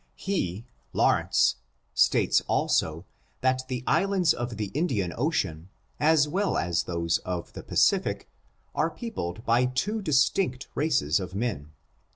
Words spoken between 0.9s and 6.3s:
(Lawrence) states also, that the islands of the Indian Ocean, as